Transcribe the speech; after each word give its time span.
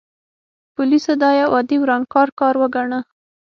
پولیسو 0.75 1.13
دا 1.21 1.29
یو 1.41 1.49
عادي 1.55 1.77
ورانکار 1.81 2.27
کار 2.39 2.53
وګاڼه. 2.61 2.99